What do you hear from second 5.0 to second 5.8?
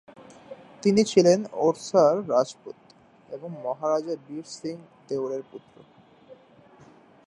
দেওয়ের পুত্র।